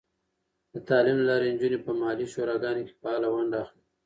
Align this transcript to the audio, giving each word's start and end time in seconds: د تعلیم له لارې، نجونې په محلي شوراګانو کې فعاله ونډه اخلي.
د 0.73 0.75
تعلیم 0.87 1.17
له 1.19 1.25
لارې، 1.29 1.47
نجونې 1.53 1.79
په 1.85 1.91
محلي 1.99 2.25
شوراګانو 2.33 2.85
کې 2.87 2.93
فعاله 2.99 3.27
ونډه 3.31 3.57
اخلي. 3.63 3.81